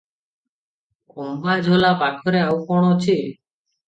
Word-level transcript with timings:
ଅମ୍ବାଝୋଲା 1.25 1.91
ପାଖରେ 1.99 2.41
ଆଉ 2.47 2.57
କଣ 2.71 2.89
ଅଛି? 2.95 3.19